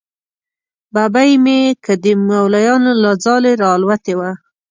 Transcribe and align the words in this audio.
ببۍ 0.93 1.31
مې 1.43 1.59
که 1.83 1.93
د 2.03 2.05
مولیانو 2.27 2.91
له 3.03 3.11
ځالې 3.23 3.51
را 3.61 3.69
الوتې 3.75 4.13
وه. 4.19 4.31